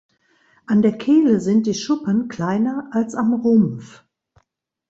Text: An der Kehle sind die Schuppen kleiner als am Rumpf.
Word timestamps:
An 0.65 0.81
der 0.81 0.97
Kehle 0.97 1.39
sind 1.39 1.67
die 1.67 1.75
Schuppen 1.75 2.27
kleiner 2.27 2.89
als 2.91 3.13
am 3.13 3.35
Rumpf. 3.35 4.03